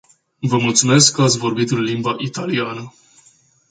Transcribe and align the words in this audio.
Vă 0.39 0.57
mulțumesc 0.57 1.13
că 1.15 1.21
ați 1.21 1.37
vorbit 1.37 1.71
în 1.71 1.79
limba 1.81 2.15
italiană. 2.19 2.93